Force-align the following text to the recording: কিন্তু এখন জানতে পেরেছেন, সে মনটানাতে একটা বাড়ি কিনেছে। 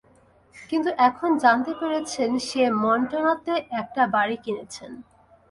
কিন্তু 0.69 0.89
এখন 1.07 1.29
জানতে 1.37 1.71
পেরেছেন, 1.79 2.29
সে 2.47 2.61
মনটানাতে 2.83 3.53
একটা 3.81 4.03
বাড়ি 4.15 4.37
কিনেছে। 4.45 4.85